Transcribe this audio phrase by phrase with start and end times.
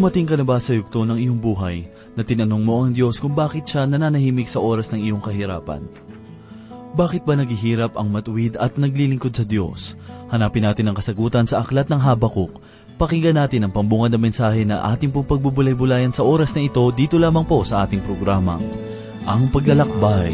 [0.00, 1.84] Dumating ka na ba sa yugto ng iyong buhay
[2.16, 5.84] na tinanong mo ang Diyos kung bakit siya nananahimik sa oras ng iyong kahirapan?
[6.96, 10.00] Bakit ba naghihirap ang matuwid at naglilingkod sa Diyos?
[10.32, 12.64] Hanapin natin ang kasagutan sa aklat ng Habakuk.
[12.96, 17.20] Pakinggan natin ang pambungad na mensahe na ating pong pagbubulay-bulayan sa oras na ito dito
[17.20, 18.64] lamang po sa ating programang,
[19.28, 20.32] Ang Paglalakbay.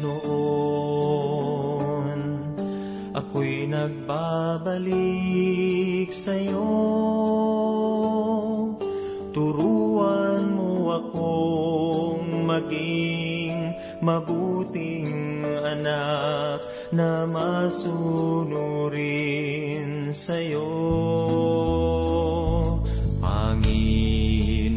[0.00, 2.20] Panginoon,
[3.12, 4.88] ako'y nagbabalik
[6.08, 7.39] sa'yo.
[9.30, 18.50] Turuan mo akong maging mabuting anak na masunurin
[20.10, 20.66] sa'yo.
[23.22, 24.74] Panginoon,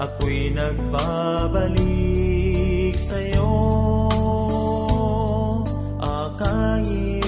[0.00, 1.76] ako'y nagbabalik
[2.96, 3.52] sa'yo.
[6.00, 7.19] Akayin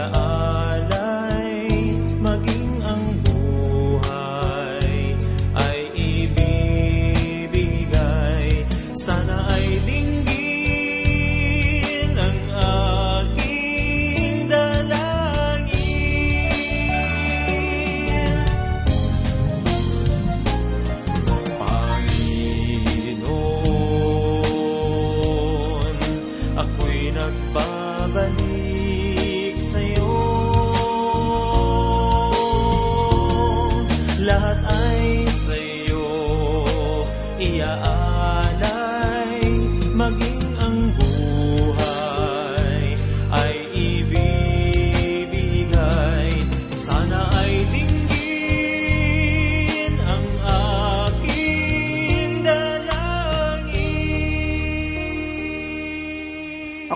[0.00, 0.59] yeah.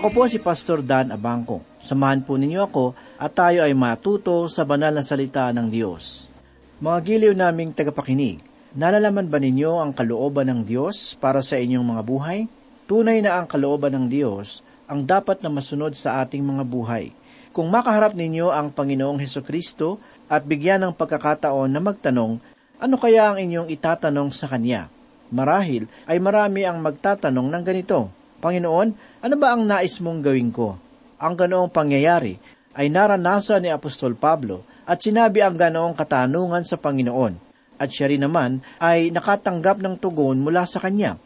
[0.05, 1.65] Ako po si Pastor Dan Abangco.
[1.81, 6.29] Samahan po ninyo ako at tayo ay matuto sa banal na salita ng Diyos.
[6.77, 8.37] Mga giliw naming tagapakinig,
[8.77, 12.45] nalalaman ba ninyo ang kalooban ng Diyos para sa inyong mga buhay?
[12.85, 17.09] Tunay na ang kalooban ng Diyos ang dapat na masunod sa ating mga buhay.
[17.49, 19.97] Kung makaharap ninyo ang Panginoong Heso Kristo
[20.29, 22.37] at bigyan ng pagkakataon na magtanong,
[22.77, 24.85] ano kaya ang inyong itatanong sa Kanya?
[25.33, 28.13] Marahil ay marami ang magtatanong ng ganito,
[28.45, 28.89] Panginoon,
[29.25, 30.77] ano ba ang nais mong gawin ko?
[31.17, 32.37] Ang ganoong pangyayari
[32.77, 37.41] ay naranasan ni Apostol Pablo at sinabi ang ganoong katanungan sa Panginoon.
[37.81, 41.17] At siya rin naman ay nakatanggap ng tugon mula sa kanya.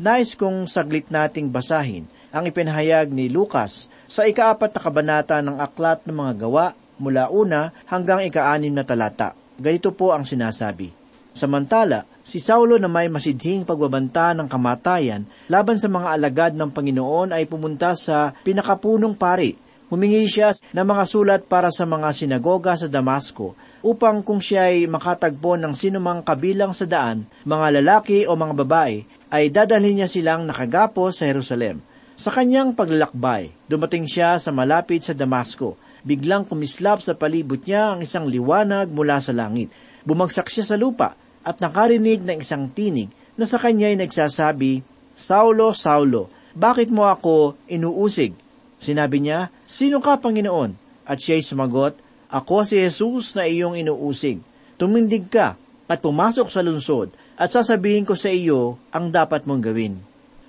[0.00, 6.08] Nais kong saglit nating basahin ang ipinahayag ni Lucas sa ikaapat na kabanata ng Aklat
[6.08, 9.36] ng mga Gawa mula una hanggang ikaanim na talata.
[9.60, 11.03] Ganito po ang sinasabi.
[11.34, 17.34] Samantala, si Saulo na may masidhing pagbabanta ng kamatayan laban sa mga alagad ng Panginoon
[17.34, 19.58] ay pumunta sa pinakapunong pari.
[19.90, 24.86] Humingi siya ng mga sulat para sa mga sinagoga sa Damasco upang kung siya ay
[24.86, 29.02] makatagpo ng sinumang kabilang sa daan, mga lalaki o mga babae,
[29.34, 31.82] ay dadalhin niya silang nakagapo sa Jerusalem.
[32.14, 35.74] Sa kanyang paglalakbay, dumating siya sa malapit sa Damasco.
[36.06, 39.74] Biglang kumislap sa palibot niya ang isang liwanag mula sa langit.
[40.06, 44.80] Bumagsak siya sa lupa at nakarinig ng isang tinig na sa kanya ay nagsasabi,
[45.14, 48.32] Saulo, Saulo, bakit mo ako inuusig?
[48.80, 50.74] Sinabi niya, Sino ka, Panginoon?
[51.04, 51.94] At siya'y sumagot,
[52.32, 54.42] Ako si Jesus na iyong inuusig.
[54.74, 55.54] Tumindig ka
[55.84, 60.00] at pumasok sa lungsod at sasabihin ko sa iyo ang dapat mong gawin.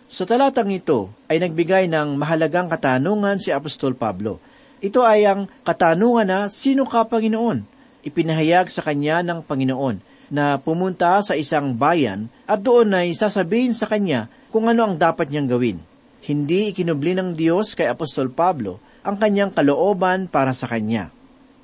[0.10, 4.42] Sa talatang ito ay nagbigay ng mahalagang katanungan si Apostol Pablo.
[4.82, 7.66] Ito ay ang katanungan na, Sino ka, Panginoon?
[8.06, 13.86] Ipinahayag sa kanya ng Panginoon na pumunta sa isang bayan at doon ay sasabihin sa
[13.86, 15.78] kanya kung ano ang dapat niyang gawin.
[16.26, 21.14] Hindi ikinubli ng Diyos kay Apostol Pablo ang kanyang kalooban para sa kanya.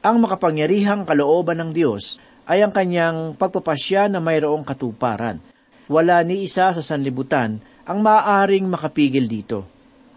[0.06, 5.42] Ang makapangyarihang kalooban ng Diyos ay ang kanyang pagpapasya na mayroong katuparan.
[5.90, 9.66] Wala ni isa sa sanlibutan ang maaaring makapigil dito.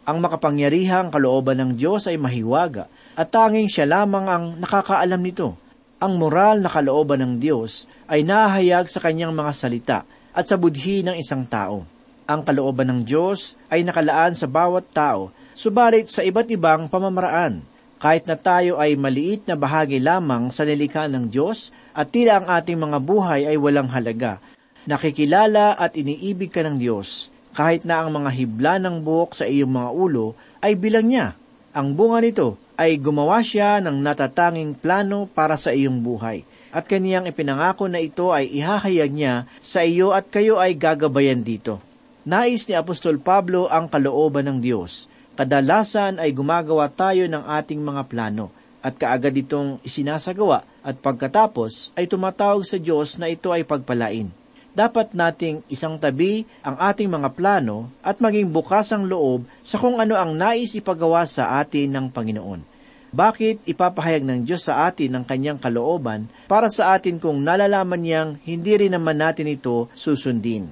[0.05, 5.57] Ang makapangyarihang kalooban ng Diyos ay mahiwaga at tanging siya lamang ang nakakaalam nito.
[6.05, 9.99] Ang moral na kalooban ng Diyos ay nahayag sa kanyang mga salita
[10.37, 11.89] at sa budhi ng isang tao.
[12.29, 17.65] Ang kalooban ng Diyos ay nakalaan sa bawat tao, subalit sa iba't ibang pamamaraan.
[17.97, 22.53] Kahit na tayo ay maliit na bahagi lamang sa nilikha ng Diyos at tila ang
[22.53, 24.45] ating mga buhay ay walang halaga,
[24.85, 29.73] nakikilala at iniibig ka ng Diyos kahit na ang mga hibla ng buhok sa iyong
[29.73, 31.33] mga ulo ay bilang niya.
[31.75, 36.47] Ang bunga nito ay gumawa siya ng natatanging plano para sa iyong buhay.
[36.71, 41.83] At kaniyang ipinangako na ito ay ihahayag niya sa iyo at kayo ay gagabayan dito.
[42.23, 45.11] Nais ni Apostol Pablo ang kalooban ng Diyos.
[45.35, 52.07] Kadalasan ay gumagawa tayo ng ating mga plano at kaagad itong isinasagawa at pagkatapos ay
[52.07, 54.31] tumatawag sa Diyos na ito ay pagpalain
[54.75, 60.03] dapat nating isang tabi ang ating mga plano at maging bukas ang loob sa kung
[60.03, 62.75] ano ang nais ipagawa sa atin ng Panginoon.
[63.15, 68.31] Bakit ipapahayag ng Diyos sa atin ang kanyang kalooban para sa atin kung nalalaman niyang
[68.43, 70.67] hindi rin naman natin ito susundin?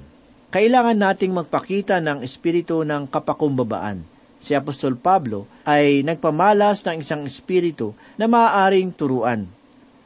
[0.50, 4.02] Kailangan nating magpakita ng espiritu ng kapakumbabaan.
[4.43, 9.46] Si Apostol Pablo ay nagpamalas ng isang espiritu na maaaring turuan.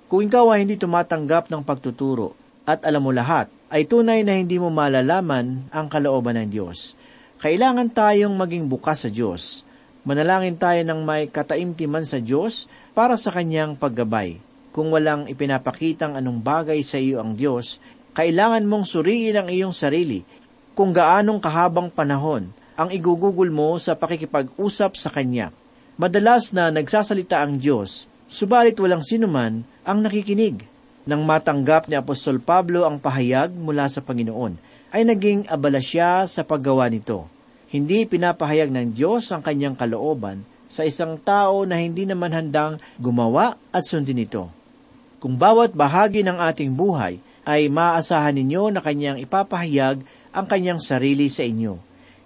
[0.04, 2.36] Kung ikaw ay hindi tumatanggap ng pagtuturo
[2.68, 6.94] at alam mo lahat, ay tunay na hindi mo malalaman ang kalooban ng Diyos.
[7.42, 9.66] Kailangan tayong maging bukas sa Diyos.
[10.06, 14.38] Manalangin tayo ng may kataimtiman sa Diyos para sa Kanyang paggabay.
[14.70, 17.82] Kung walang ipinapakitang anong bagay sa iyo ang Diyos,
[18.14, 20.22] kailangan mong suriin ang iyong sarili
[20.76, 25.50] kung gaanong kahabang panahon ang igugugol mo sa pakikipag-usap sa Kanya.
[25.96, 30.75] Madalas na nagsasalita ang Diyos, subalit walang sinuman ang nakikinig
[31.06, 34.58] nang matanggap ni Apostol Pablo ang pahayag mula sa Panginoon,
[34.90, 37.30] ay naging abala siya sa paggawa nito.
[37.70, 43.54] Hindi pinapahayag ng Diyos ang kanyang kalooban sa isang tao na hindi naman handang gumawa
[43.70, 44.50] at sundin ito.
[45.22, 50.02] Kung bawat bahagi ng ating buhay ay maaasahan ninyo na kanyang ipapahayag
[50.34, 51.78] ang kanyang sarili sa inyo.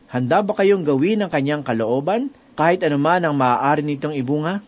[0.09, 4.65] Handa ba kayong gawin ang kanyang kalooban kahit anuman ang maaari nitong ibunga?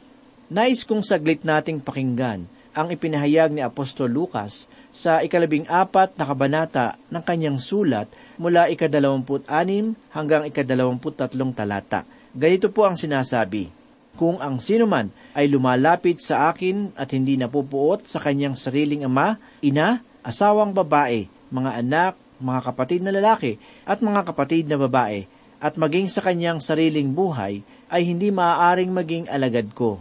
[0.53, 7.01] Nais kong saglit nating pakinggan ang ipinahayag ni Apostol Lucas sa ikalabing apat na kabanata
[7.09, 12.05] ng kanyang sulat mula ikadalawamput anim hanggang ikadalawamput tatlong talata.
[12.33, 13.69] Ganito po ang sinasabi,
[14.17, 20.05] Kung ang sinuman ay lumalapit sa akin at hindi napupuot sa kanyang sariling ama, ina,
[20.21, 23.57] asawang babae, mga anak, mga kapatid na lalaki,
[23.89, 25.25] at mga kapatid na babae,
[25.63, 30.01] at maging sa kanyang sariling buhay, ay hindi maaaring maging alagad ko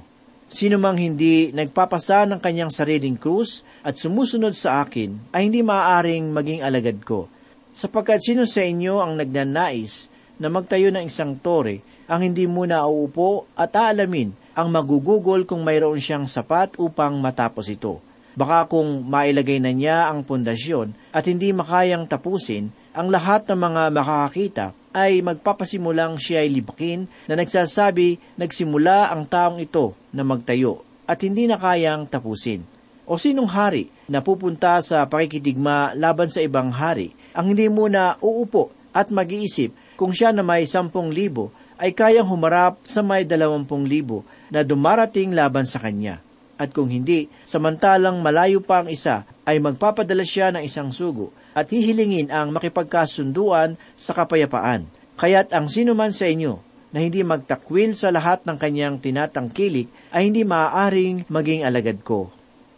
[0.51, 6.27] Sino mang hindi nagpapasa ng kanyang sariling krus at sumusunod sa akin ay hindi maaaring
[6.27, 7.31] maging alagad ko.
[7.71, 10.11] Sapagkat sino sa inyo ang nagnanais
[10.43, 16.03] na magtayo ng isang tore ang hindi muna uupo at aalamin ang magugugol kung mayroon
[16.03, 18.03] siyang sapat upang matapos ito.
[18.31, 23.83] Baka kung mailagay na niya ang pundasyon at hindi makayang tapusin, ang lahat ng mga
[23.91, 31.19] makakakita ay magpapasimulang siya ay libakin na nagsasabi nagsimula ang taong ito na magtayo at
[31.23, 32.63] hindi na kayang tapusin.
[33.07, 38.71] O sinong hari na pupunta sa pakikidigma laban sa ibang hari ang hindi muna uupo
[38.91, 44.23] at mag-iisip kung siya na may sampung libo ay kayang humarap sa may dalawampung libo
[44.51, 46.19] na dumarating laban sa kanya.
[46.61, 51.65] At kung hindi, samantalang malayo pa ang isa, ay magpapadala siya ng isang sugo at
[51.73, 54.85] hihilingin ang makipagkasunduan sa kapayapaan.
[55.17, 56.61] Kaya't ang sinuman sa inyo
[56.93, 62.29] na hindi magtakwil sa lahat ng kanyang tinatangkilik ay hindi maaaring maging alagad ko.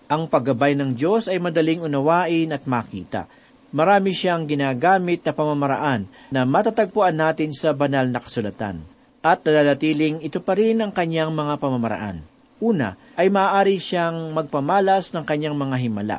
[0.07, 3.27] Ang paggabay ng Diyos ay madaling unawain at makita.
[3.75, 8.85] Marami siyang ginagamit na pamamaraan na matatagpuan natin sa banal na kasulatan.
[9.23, 12.19] at nananatiling ito pa rin ang kanyang mga pamamaraan.
[12.59, 16.17] Una, ay maaari siyang magpamalas ng kanyang mga himala.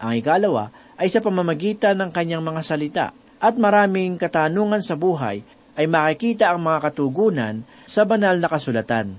[0.00, 3.06] Ang ikalawa ay sa pamamagitan ng kanyang mga salita
[3.40, 5.44] at maraming katanungan sa buhay
[5.76, 7.54] ay makikita ang mga katugunan
[7.88, 9.16] sa banal na kasulatan.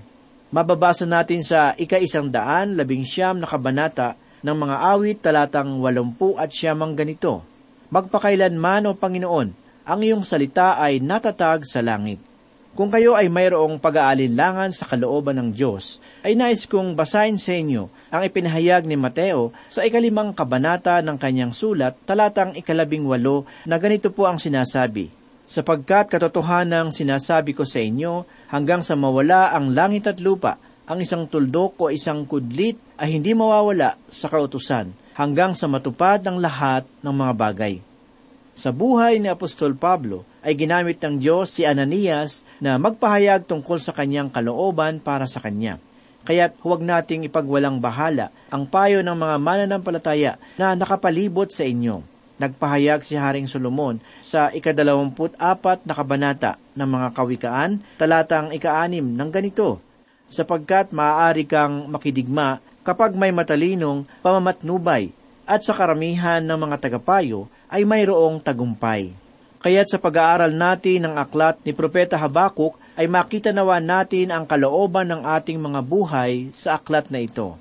[0.52, 4.14] Mababasa natin sa ika-isang daan, labing siyam na kabanata
[4.44, 7.40] ng mga awit talatang walumpu at siyamang ganito.
[7.88, 9.48] Magpakailanman o Panginoon,
[9.82, 12.31] ang iyong salita ay natatag sa langit.
[12.72, 17.92] Kung kayo ay mayroong pag-aalinlangan sa kalooban ng Diyos, ay nais kong basahin sa inyo
[18.08, 24.08] ang ipinahayag ni Mateo sa ikalimang kabanata ng kanyang sulat, talatang ikalabing walo, na ganito
[24.08, 25.12] po ang sinasabi,
[25.44, 30.56] Sapagkat katotohanang sinasabi ko sa inyo, hanggang sa mawala ang langit at lupa,
[30.88, 36.40] ang isang tuldok o isang kudlit ay hindi mawawala sa kautusan, hanggang sa matupad ang
[36.40, 37.74] lahat ng mga bagay.
[38.56, 43.94] Sa buhay ni Apostol Pablo ay ginamit ng Diyos si Ananias na magpahayag tungkol sa
[43.94, 45.78] kanyang kalooban para sa kanya.
[46.22, 52.02] Kaya't huwag nating ipagwalang bahala ang payo ng mga mananampalataya na nakapalibot sa inyo.
[52.38, 59.30] Nagpahayag si Haring Solomon sa ikadalawamput apat na kabanata ng mga kawikaan, talatang ikaanim ng
[59.30, 59.78] ganito,
[60.26, 65.14] sapagkat maaari kang makidigma kapag may matalinong pamamatnubay
[65.46, 69.21] at sa karamihan ng mga tagapayo ay mayroong tagumpay.
[69.62, 75.06] Kaya't sa pag-aaral natin ng aklat ni Propeta Habakuk ay makita nawa natin ang kalooban
[75.06, 77.54] ng ating mga buhay sa aklat na ito.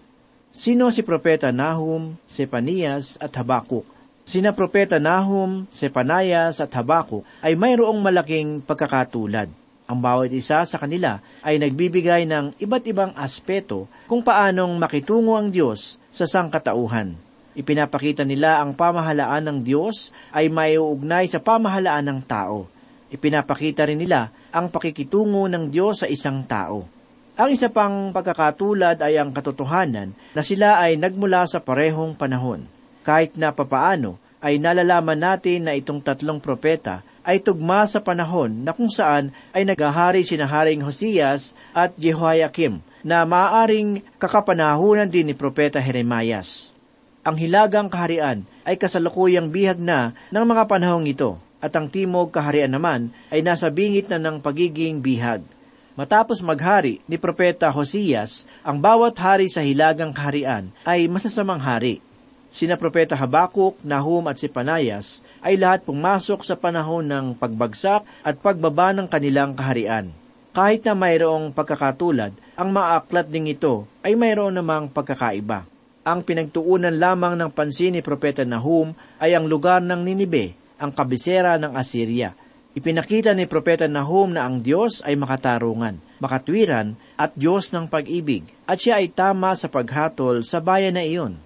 [0.50, 3.86] Sino si Propeta Nahum, Sepanias at Habakuk?
[4.26, 9.54] Sina Propeta Nahum, Sepanias at Habakuk ay mayroong malaking pagkakatulad.
[9.86, 15.54] Ang bawat isa sa kanila ay nagbibigay ng iba't ibang aspeto kung paanong makitungo ang
[15.54, 17.14] Diyos sa sangkatauhan.
[17.52, 22.72] Ipinapakita nila ang pamahalaan ng Diyos ay maiuugnay sa pamahalaan ng tao.
[23.12, 26.88] Ipinapakita rin nila ang pakikitungo ng Diyos sa isang tao.
[27.36, 32.64] Ang isa pang pagkakatulad ay ang katotohanan na sila ay nagmula sa parehong panahon.
[33.04, 38.72] Kahit na papaano ay nalalaman natin na itong tatlong propeta ay tugma sa panahon na
[38.72, 45.84] kung saan ay naghahari sina Haring Hosias at Jehoiakim na maaaring kakapanahunan din ni Propeta
[45.84, 46.71] Jeremias
[47.22, 52.74] ang hilagang kaharian ay kasalukuyang bihag na ng mga panahong ito, at ang timog kaharian
[52.74, 55.46] naman ay nasa bingit na ng pagiging bihag.
[55.94, 62.02] Matapos maghari ni Propeta Hosias, ang bawat hari sa hilagang kaharian ay masasamang hari.
[62.52, 68.92] Sina Propeta Habakuk, Nahum at Sipanayas ay lahat pumasok sa panahon ng pagbagsak at pagbaba
[68.98, 70.10] ng kanilang kaharian.
[70.52, 75.71] Kahit na mayroong pagkakatulad, ang maaklat ding ito ay mayroon namang pagkakaiba.
[76.02, 81.62] Ang pinagtuunan lamang ng pansin ni Propeta Nahum ay ang lugar ng Ninibe, ang kabisera
[81.62, 82.34] ng Assyria.
[82.74, 88.82] Ipinakita ni Propeta Nahum na ang Diyos ay makatarungan, makatwiran at Diyos ng pag-ibig, at
[88.82, 91.38] siya ay tama sa paghatol sa bayan na iyon.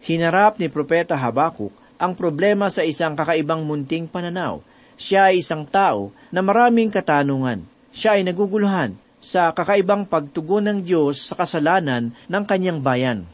[0.00, 4.64] Hinarap ni Propeta Habakuk ang problema sa isang kakaibang munting pananaw.
[4.96, 7.60] Siya ay isang tao na maraming katanungan.
[7.92, 13.28] Siya ay naguguluhan sa kakaibang pagtugon ng Diyos sa kasalanan ng kanyang bayan.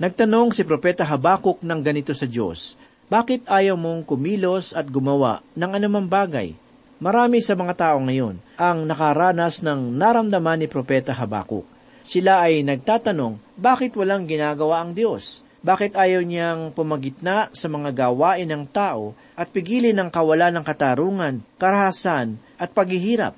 [0.00, 2.72] Nagtanong si Propeta Habakuk ng ganito sa Diyos,
[3.12, 6.56] Bakit ayaw mong kumilos at gumawa ng anumang bagay?
[7.04, 11.68] Marami sa mga tao ngayon ang nakaranas ng naramdaman ni Propeta Habakuk.
[12.00, 15.44] Sila ay nagtatanong, bakit walang ginagawa ang Diyos?
[15.60, 21.44] Bakit ayaw niyang pumagitna sa mga gawain ng tao at pigilin ang kawalan ng katarungan,
[21.60, 23.36] karahasan at paghihirap?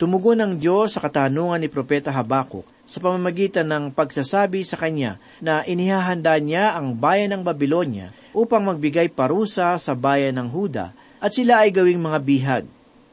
[0.00, 5.60] Tumugon ng Diyos sa katanungan ni Propeta Habakuk sa pamamagitan ng pagsasabi sa kanya na
[5.68, 11.68] inihahanda niya ang bayan ng Babylonia upang magbigay parusa sa bayan ng Huda at sila
[11.68, 12.64] ay gawing mga bihag.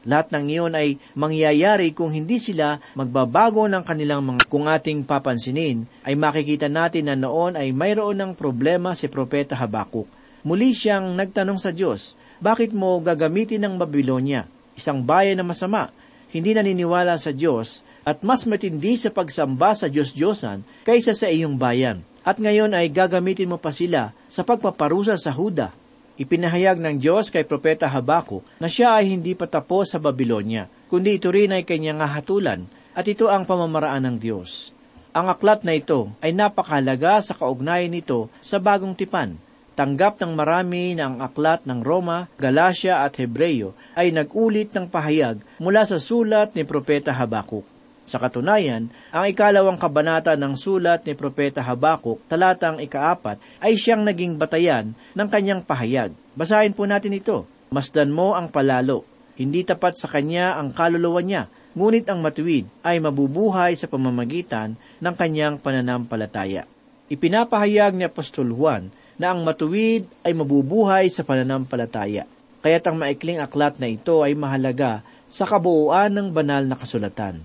[0.08, 5.84] Lahat ng iyon ay mangyayari kung hindi sila magbabago ng kanilang mga kung ating papansinin,
[6.08, 10.08] ay makikita natin na noon ay mayroon ng problema si Propeta Habakuk.
[10.40, 15.92] Muli siyang nagtanong sa Diyos, bakit mo gagamitin ng Babylonia, isang bayan na masama,
[16.28, 22.04] hindi naniniwala sa Diyos at mas matindi sa pagsamba sa Diyos-Diyosan kaysa sa iyong bayan.
[22.24, 25.72] At ngayon ay gagamitin mo pa sila sa pagpaparusa sa Huda.
[26.18, 31.32] Ipinahayag ng Diyos kay Propeta Habako na siya ay hindi patapos sa Babylonia, kundi ito
[31.32, 34.74] rin ay kanyang hatulan at ito ang pamamaraan ng Diyos.
[35.14, 39.40] Ang aklat na ito ay napakahalaga sa kaugnayan nito sa bagong tipan
[39.78, 45.86] tanggap ng marami ang aklat ng Roma, Galacia at Hebreyo ay nagulit ng pahayag mula
[45.86, 47.62] sa sulat ni Propeta Habakuk.
[48.02, 54.34] Sa katunayan, ang ikalawang kabanata ng sulat ni Propeta Habakuk, talatang ikaapat, ay siyang naging
[54.34, 56.10] batayan ng kanyang pahayag.
[56.34, 57.46] Basahin po natin ito.
[57.70, 59.06] Masdan mo ang palalo.
[59.38, 61.46] Hindi tapat sa kanya ang kaluluwa niya.
[61.78, 66.66] ngunit ang matuwid ay mabubuhay sa pamamagitan ng kanyang pananampalataya.
[67.06, 72.24] Ipinapahayag ni Apostol Juan na ang matuwid ay mabubuhay sa pananampalataya.
[72.62, 77.42] Kaya't ang maikling aklat na ito ay mahalaga sa kabuuan ng banal na kasulatan.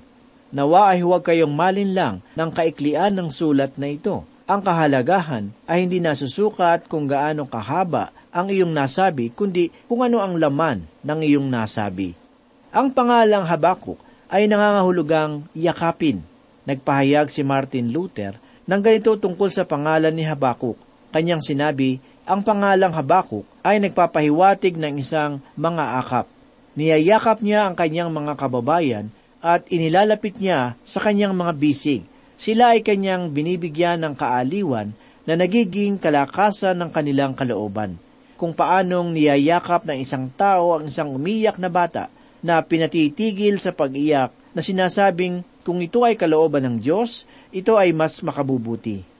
[0.53, 4.22] Nawa ay huwag kayong malinlang ng kaiklian ng sulat na ito.
[4.46, 10.38] Ang kahalagahan ay hindi nasusukat kung gaano kahaba ang iyong nasabi, kundi kung ano ang
[10.38, 12.13] laman ng iyong nasabi.
[12.74, 13.98] Ang pangalang Habakuk
[14.30, 16.25] ay nangangahulugang yakapin.
[16.65, 20.77] Nagpahayag si Martin Luther ng ganito tungkol sa pangalan ni Habakuk.
[21.13, 26.25] Kanyang sinabi, ang pangalang Habakuk ay nagpapahiwatig ng isang mga akap.
[26.74, 32.01] Niyayakap niya ang kanyang mga kababayan at inilalapit niya sa kanyang mga bisig
[32.43, 34.91] sila ay kanyang binibigyan ng kaaliwan
[35.24, 37.96] na nagiging kalakasan ng kanilang kalooban.
[38.36, 42.12] Kung paanong niyayakap ng isang tao ang isang umiyak na bata
[42.43, 47.24] na pinatitigil sa pag-iyak na sinasabing kung ito ay kalooban ng Diyos,
[47.55, 49.12] ito ay mas makabubuti.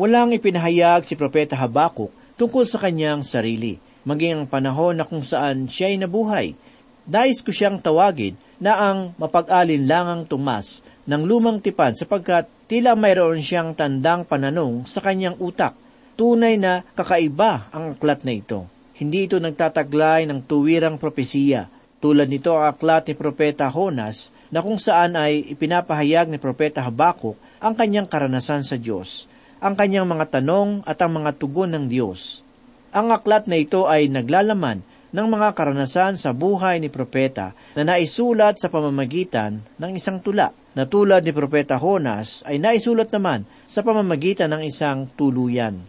[0.00, 2.08] Walang ipinahayag si Propeta Habakuk
[2.40, 3.76] tungkol sa kanyang sarili,
[4.08, 6.56] maging ang panahon na kung saan siya ay nabuhay.
[7.04, 13.76] Nais ko siyang tawagin na ang mapag-alinlangang Tomas ng lumang tipan sapagkat tila mayroon siyang
[13.76, 15.76] tandang pananong sa kanyang utak.
[16.16, 18.64] Tunay na kakaiba ang aklat na ito.
[18.96, 21.68] Hindi ito nagtataglay ng tuwirang propesiya.
[22.00, 27.36] Tulad nito ang aklat ni Propeta Honas na kung saan ay ipinapahayag ni Propeta Habakuk
[27.60, 29.28] ang kanyang karanasan sa Diyos,
[29.60, 32.40] ang kanyang mga tanong at ang mga tugon ng Diyos.
[32.90, 38.58] Ang aklat na ito ay naglalaman ng mga karanasan sa buhay ni Propeta na naisulat
[38.58, 44.50] sa pamamagitan ng isang tula na tulad ni Propeta Honas ay naisulat naman sa pamamagitan
[44.50, 45.82] ng isang tuluyan.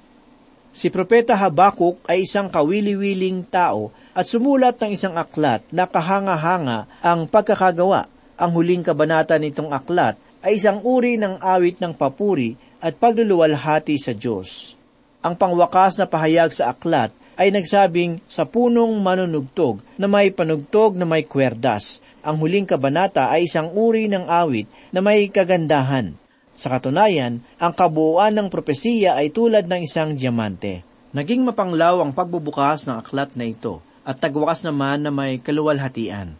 [0.71, 7.27] Si Propeta Habakuk ay isang kawili-wiling tao at sumulat ng isang aklat na kahanga-hanga ang
[7.27, 8.07] pagkakagawa.
[8.41, 14.11] Ang huling kabanata nitong aklat ay isang uri ng awit ng papuri at pagluluwalhati sa
[14.11, 14.73] Diyos.
[15.21, 21.05] Ang pangwakas na pahayag sa aklat ay nagsabing sa punong manunugtog na may panugtog na
[21.05, 22.01] may kwerdas.
[22.25, 26.17] Ang huling kabanata ay isang uri ng awit na may kagandahan.
[26.57, 30.85] Sa katunayan, ang kabuuan ng propesiya ay tulad ng isang diamante.
[31.13, 36.33] Naging mapanglaw ang pagbubukas ng aklat na ito at tagwakas naman na may kaluwalhatian.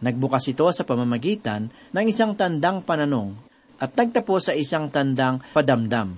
[0.00, 3.32] Nagbukas ito sa pamamagitan ng isang tandang pananong
[3.76, 6.16] at nagtapos sa isang tandang padamdam.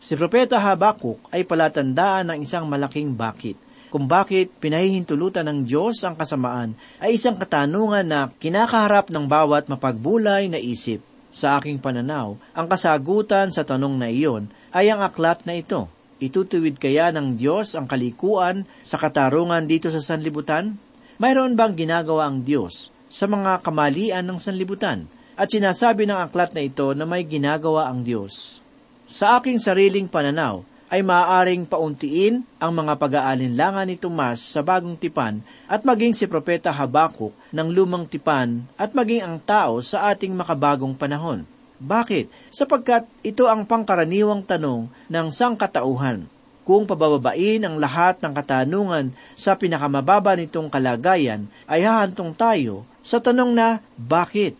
[0.00, 6.14] Si Propeta Habakuk ay palatandaan ng isang malaking bakit kung bakit pinahihintulutan ng Diyos ang
[6.14, 11.02] kasamaan ay isang katanungan na kinakaharap ng bawat mapagbulay na isip.
[11.30, 15.90] Sa aking pananaw, ang kasagutan sa tanong na iyon ay ang aklat na ito.
[16.22, 20.78] Itutuwid kaya ng Diyos ang kalikuan sa katarungan dito sa sanlibutan?
[21.18, 25.06] Mayroon bang ginagawa ang Diyos sa mga kamalian ng sanlibutan?
[25.40, 28.60] At sinasabi ng aklat na ito na may ginagawa ang Diyos.
[29.08, 30.60] Sa aking sariling pananaw,
[30.92, 36.68] ay maaaring pauntiin ang mga pag-aalinlangan ni Tomas sa bagong tipan at maging si Propeta
[36.68, 41.48] Habakuk ng lumang tipan at maging ang tao sa ating makabagong panahon.
[41.80, 42.28] Bakit?
[42.52, 46.28] Sapagkat ito ang pangkaraniwang tanong ng sangkatauhan.
[46.68, 53.56] Kung pabababain ang lahat ng katanungan sa pinakamababa nitong kalagayan, ay hahantong tayo sa tanong
[53.56, 54.52] na, bakit?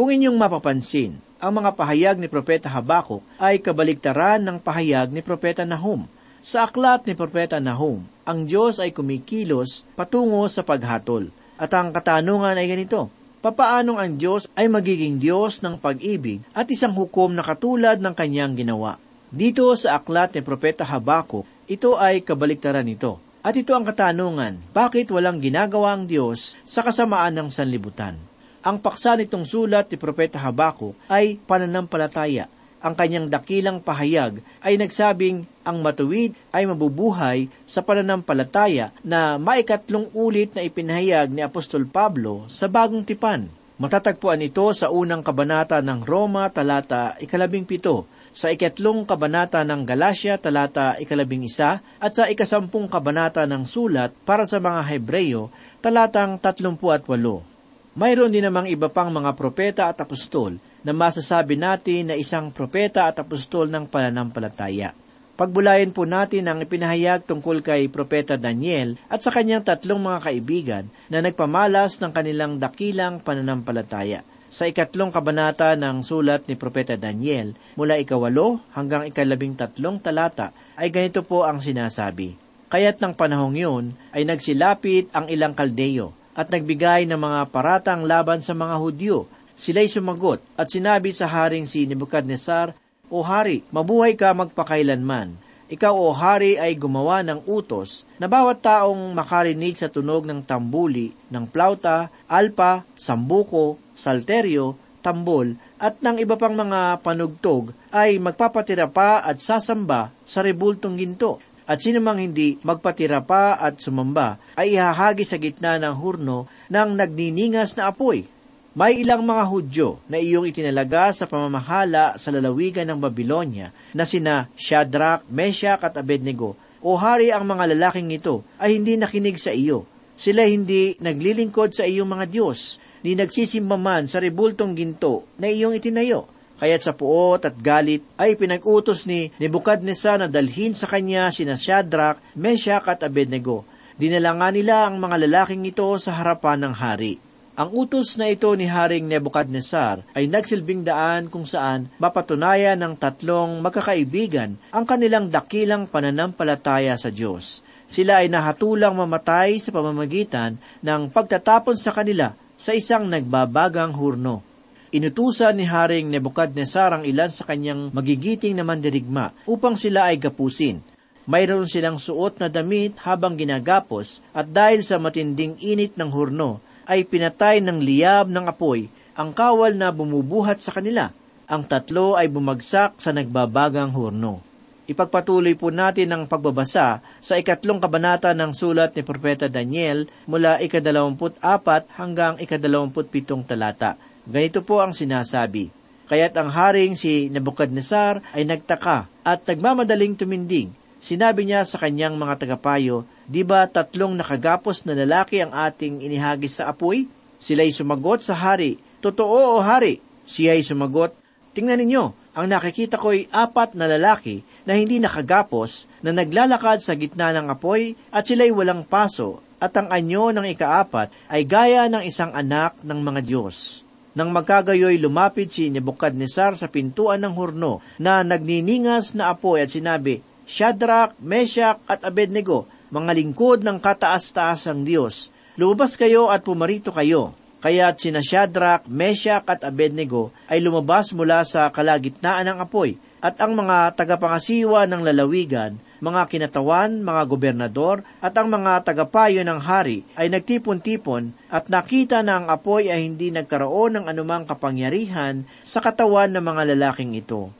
[0.00, 5.68] Kung inyong mapapansin, ang mga pahayag ni Propeta Habakuk ay kabaligtaran ng pahayag ni Propeta
[5.68, 6.08] Nahum.
[6.40, 11.28] Sa aklat ni Propeta Nahum, ang Diyos ay kumikilos patungo sa paghatol.
[11.60, 13.12] At ang katanungan ay ganito,
[13.44, 18.56] papaanong ang Diyos ay magiging Diyos ng pag-ibig at isang hukom na katulad ng kanyang
[18.56, 18.96] ginawa.
[19.28, 23.20] Dito sa aklat ni Propeta Habakuk, ito ay kabaligtaran nito.
[23.44, 28.29] At ito ang katanungan, bakit walang ginagawa ang Diyos sa kasamaan ng sanlibutan?
[28.60, 32.44] Ang paksa nitong sulat ni Propeta Habakuk ay pananampalataya.
[32.84, 40.52] Ang kanyang dakilang pahayag ay nagsabing ang matuwid ay mabubuhay sa pananampalataya na maikatlong ulit
[40.52, 43.48] na ipinahayag ni Apostol Pablo sa bagong tipan.
[43.80, 48.04] Matatagpuan ito sa unang kabanata ng Roma talata ikalabing pito,
[48.36, 54.44] sa ikatlong kabanata ng Galacia talata ikalabing isa, at sa ikasampung kabanata ng sulat para
[54.44, 55.48] sa mga Hebreyo
[55.80, 57.49] talatang tatlumpu at walo.
[57.90, 63.10] Mayroon din namang iba pang mga propeta at apostol na masasabi natin na isang propeta
[63.10, 64.94] at apostol ng pananampalataya.
[65.34, 70.84] Pagbulayan po natin ang ipinahayag tungkol kay Propeta Daniel at sa kanyang tatlong mga kaibigan
[71.10, 74.22] na nagpamalas ng kanilang dakilang pananampalataya.
[74.54, 80.94] Sa ikatlong kabanata ng sulat ni Propeta Daniel, mula ikawalo hanggang ikalabing tatlong talata, ay
[80.94, 82.38] ganito po ang sinasabi.
[82.70, 88.40] Kaya't ng panahong yun ay nagsilapit ang ilang kaldeyo at nagbigay ng mga paratang laban
[88.40, 89.28] sa mga Hudyo.
[89.60, 92.72] Sila'y sumagot at sinabi sa haring si Nebuchadnezzar,
[93.12, 95.36] O hari, mabuhay ka magpakailanman.
[95.68, 101.12] Ikaw, o hari, ay gumawa ng utos na bawat taong makarinig sa tunog ng tambuli,
[101.28, 109.20] ng plauta, alpa, sambuko, salteryo, tambol, at ng iba pang mga panugtog ay magpapatira pa
[109.24, 111.42] at sasamba sa rebultong ginto.
[111.70, 116.98] At sino mang hindi magpatira pa at sumamba ay ihahagi sa gitna ng hurno ng
[116.98, 118.26] nagniningas na apoy.
[118.74, 124.50] May ilang mga Hudyo na iyong itinalaga sa pamamahala sa lalawigan ng Babylonia na sina
[124.58, 126.58] Shadrach, Meshach at Abednego.
[126.82, 129.86] O hari ang mga lalaking ito ay hindi nakinig sa iyo.
[130.18, 135.78] Sila hindi naglilingkod sa iyong mga Diyos, ni nagsisimba man sa rebultong ginto na iyong
[135.78, 136.26] itinayo.
[136.60, 142.20] Kaya't sa puot at galit ay pinag-utos ni Nebuchadnezzar na dalhin sa kanya sina Shadrach,
[142.36, 143.64] Meshach at Abednego.
[143.96, 147.16] Dinala nga nila ang mga lalaking ito sa harapan ng hari.
[147.56, 153.60] Ang utos na ito ni Haring Nebuchadnezzar ay nagsilbing daan kung saan mapatunayan ng tatlong
[153.64, 157.64] magkakaibigan ang kanilang dakilang pananampalataya sa Diyos.
[157.88, 164.49] Sila ay nahatulang mamatay sa pamamagitan ng pagtatapon sa kanila sa isang nagbabagang hurno.
[164.90, 170.82] Inutusan ni Haring Nebuchadnezzar ang ilan sa kanyang magigiting na mandirigma upang sila ay gapusin.
[171.30, 176.58] Mayroon silang suot na damit habang ginagapos at dahil sa matinding init ng hurno,
[176.90, 181.14] ay pinatay ng liyab ng apoy ang kawal na bumubuhat sa kanila.
[181.46, 184.42] Ang tatlo ay bumagsak sa nagbabagang hurno.
[184.90, 191.38] Ipagpatuloy po natin ang pagbabasa sa ikatlong kabanata ng sulat ni Propeta Daniel mula ikadalawamput
[191.38, 194.09] apat hanggang ikadalawamput pitong talata.
[194.28, 195.72] Ganito po ang sinasabi.
[196.10, 200.74] Kaya't ang haring si Nebuchadnezzar ay nagtaka at nagmamadaling tuminding.
[201.00, 206.60] Sinabi niya sa kanyang mga tagapayo, Di ba tatlong nakagapos na lalaki ang ating inihagis
[206.60, 207.06] sa apoy?
[207.40, 210.02] Sila'y sumagot sa hari, Totoo o hari?
[210.28, 211.16] Siya'y sumagot,
[211.50, 212.04] Tingnan ninyo,
[212.36, 217.98] ang nakikita ko'y apat na lalaki na hindi nakagapos na naglalakad sa gitna ng apoy
[218.14, 223.00] at sila'y walang paso at ang anyo ng ikaapat ay gaya ng isang anak ng
[223.02, 223.82] mga Diyos.
[224.20, 230.20] Nang magkagayoy lumapit si Nebuchadnezzar sa pintuan ng hurno na nagniningas na apoy at sinabi,
[230.44, 237.32] Shadrach, Meshach at Abednego, mga lingkod ng kataas-taasang Diyos, lumabas kayo at pumarito kayo.
[237.64, 243.56] Kaya't sina Shadrach, Meshach at Abednego ay lumabas mula sa kalagitnaan ng apoy at ang
[243.56, 250.32] mga tagapangasiwa ng lalawigan, mga kinatawan, mga gobernador, at ang mga tagapayo ng hari ay
[250.32, 256.44] nagtipon-tipon at nakita na ang apoy ay hindi nagkaroon ng anumang kapangyarihan sa katawan ng
[256.44, 257.52] mga lalaking ito.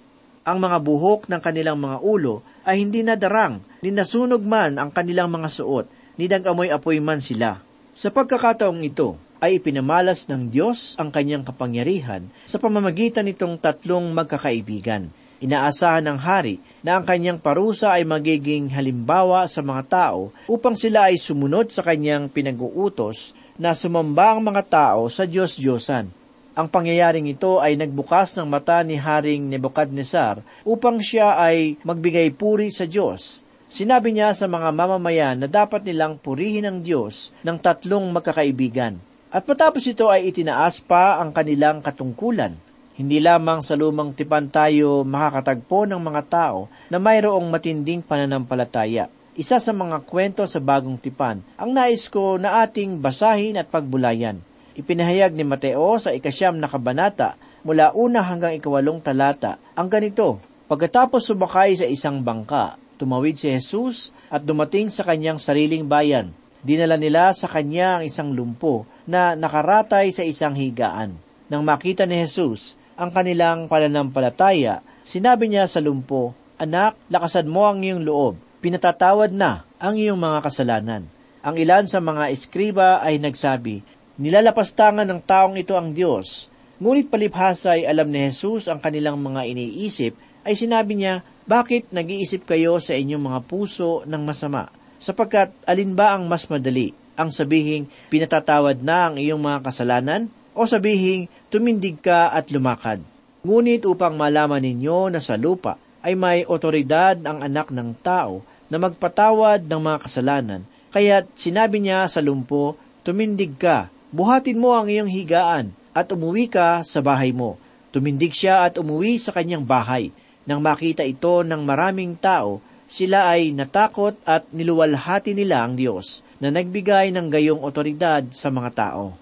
[0.43, 5.29] Ang mga buhok ng kanilang mga ulo ay hindi nadarang, ni nasunog man ang kanilang
[5.29, 7.61] mga suot, ni nag-amoy-apoy man sila.
[7.93, 15.09] Sa pagkakataong ito, ay ipinamalas ng Diyos ang kanyang kapangyarihan sa pamamagitan nitong tatlong magkakaibigan.
[15.41, 21.09] Inaasahan ng hari na ang kanyang parusa ay magiging halimbawa sa mga tao upang sila
[21.09, 26.13] ay sumunod sa kanyang pinag-uutos na sumamba ang mga tao sa Diyos-Diyosan.
[26.53, 32.69] Ang pangyayaring ito ay nagbukas ng mata ni Haring Nebuchadnezzar upang siya ay magbigay puri
[32.69, 33.41] sa Diyos.
[33.71, 39.01] Sinabi niya sa mga mamamayan na dapat nilang purihin ang Diyos ng tatlong magkakaibigan.
[39.33, 42.59] At matapos ito ay itinaas pa ang kanilang katungkulan.
[43.01, 49.09] Hindi lamang sa lumang tipan tayo makakatagpo ng mga tao na mayroong matinding pananampalataya.
[49.33, 54.45] Isa sa mga kwento sa bagong tipan, ang nais ko na ating basahin at pagbulayan.
[54.77, 60.37] Ipinahayag ni Mateo sa ikasyam na kabanata mula una hanggang ikawalong talata ang ganito,
[60.69, 66.37] Pagkatapos sumakay sa isang bangka, tumawid si Jesus at dumating sa kanyang sariling bayan.
[66.61, 71.17] Dinala nila sa kanya ang isang lumpo na nakaratay sa isang higaan.
[71.49, 77.81] Nang makita ni Jesus ang kanilang pananampalataya, sinabi niya sa lumpo, Anak, lakasan mo ang
[77.81, 78.37] iyong loob.
[78.61, 81.09] Pinatatawad na ang iyong mga kasalanan.
[81.41, 83.81] Ang ilan sa mga eskriba ay nagsabi,
[84.21, 86.53] Nilalapastangan ng taong ito ang Diyos.
[86.77, 90.13] Ngunit palibhasa ay alam ni Jesus ang kanilang mga iniisip,
[90.45, 94.69] ay sinabi niya, Bakit nag-iisip kayo sa inyong mga puso ng masama?
[95.01, 96.93] Sapagkat alin ba ang mas madali?
[97.17, 100.29] Ang sabihing, pinatatawad na ang iyong mga kasalanan?
[100.53, 103.03] O sabihing, tumindig ka at lumakad.
[103.43, 108.79] Ngunit upang malaman ninyo na sa lupa ay may otoridad ang anak ng tao na
[108.79, 110.63] magpatawad ng mga kasalanan,
[110.95, 116.87] kaya't sinabi niya sa lumpo, tumindig ka, buhatin mo ang iyong higaan, at umuwi ka
[116.87, 117.59] sa bahay mo.
[117.91, 120.15] Tumindig siya at umuwi sa kanyang bahay.
[120.47, 126.55] Nang makita ito ng maraming tao, sila ay natakot at niluwalhati nila ang Diyos na
[126.55, 129.20] nagbigay ng gayong otoridad sa mga tao.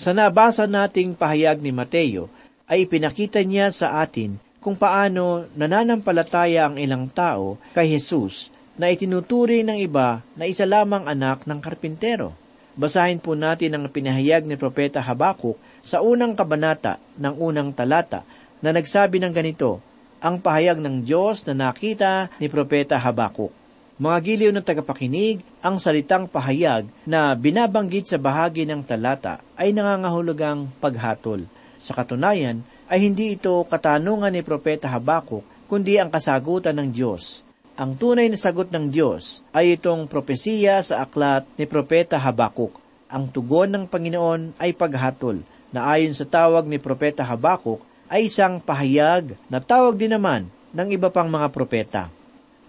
[0.00, 2.32] Sa nabasa nating pahayag ni Mateo,
[2.64, 8.48] ay ipinakita niya sa atin kung paano nananampalataya ang ilang tao kay Jesus
[8.80, 12.32] na itinuturing ng iba na isa lamang anak ng karpintero.
[12.80, 18.24] Basahin po natin ang pinahayag ni Propeta Habakuk sa unang kabanata ng unang talata
[18.64, 19.84] na nagsabi ng ganito,
[20.24, 23.59] ang pahayag ng Diyos na nakita ni Propeta Habakuk.
[24.00, 30.72] Mga giliw ng tagapakinig, ang salitang pahayag na binabanggit sa bahagi ng talata ay nangangahulugang
[30.80, 31.44] paghatol.
[31.76, 37.44] Sa katunayan, ay hindi ito katanungan ni Propeta Habakuk, kundi ang kasagutan ng Diyos.
[37.76, 42.80] Ang tunay na sagot ng Diyos ay itong propesiya sa aklat ni Propeta Habakuk.
[43.12, 45.44] Ang tugon ng Panginoon ay paghatol,
[45.76, 50.88] na ayon sa tawag ni Propeta Habakuk ay isang pahayag na tawag din naman ng
[50.88, 52.08] iba pang mga propeta.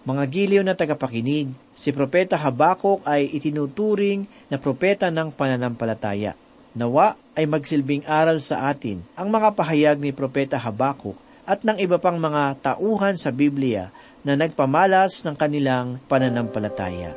[0.02, 6.34] Mga giliw na tagapakinig, si Propeta Habakuk ay itinuturing na propeta ng pananampalataya.
[6.74, 11.14] Nawa ay magsilbing aral sa atin ang mga pahayag ni Propeta Habakuk
[11.46, 13.94] at ng iba pang mga tauhan sa Biblia
[14.26, 17.14] na nagpamalas ng kanilang pananampalataya.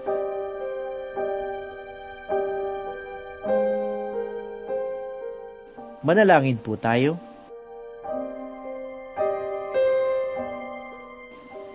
[6.05, 7.17] Manalangin po tayo.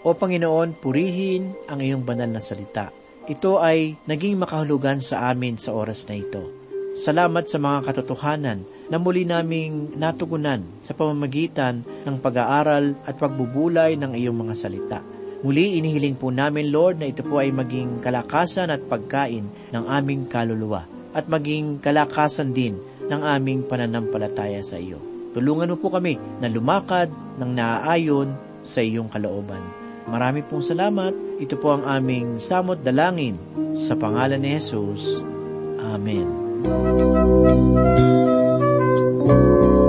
[0.10, 2.90] O Panginoon, purihin ang iyong banal na salita.
[3.30, 6.50] Ito ay naging makahulugan sa amin sa oras na ito.
[6.98, 14.18] Salamat sa mga katotohanan na muli naming natugunan sa pamamagitan ng pag-aaral at pagbubulay ng
[14.18, 15.00] iyong mga salita.
[15.46, 20.26] Muli inihiling po namin, Lord, na ito po ay maging kalakasan at pagkain ng aming
[20.26, 24.98] kaluluwa at maging kalakasan din ng aming pananampalataya sa iyo.
[25.38, 28.34] Tulungan mo po kami na lumakad ng naaayon
[28.66, 29.79] sa iyong kalooban.
[30.10, 31.14] Marami pong salamat.
[31.38, 33.38] Ito po ang aming samot dalangin
[33.78, 35.22] sa pangalan ni Jesus.
[35.80, 36.28] Amen.
[39.30, 39.89] Pag-asa'y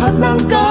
[0.00, 0.67] 不能够